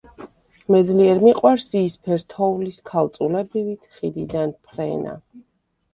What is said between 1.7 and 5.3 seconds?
იისფერ თოვლის ქალწულებივით ხიდიდან ფრენა.